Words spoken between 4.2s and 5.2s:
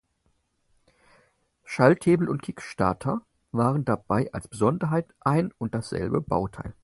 als Besonderheit